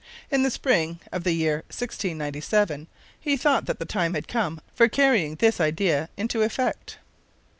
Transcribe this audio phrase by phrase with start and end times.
[0.31, 2.87] In the spring of the year 1697,
[3.19, 6.97] he thought that the time had come for carrying this idea into effect.